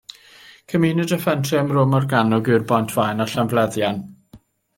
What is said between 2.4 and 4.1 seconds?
ydy'r Bont-faen a Llanfleiddan.